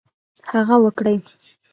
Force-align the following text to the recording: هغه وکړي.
هغه 0.53 0.75
وکړي. 0.83 1.15